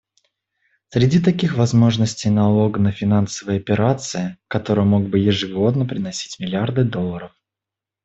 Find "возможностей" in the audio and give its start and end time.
1.57-2.31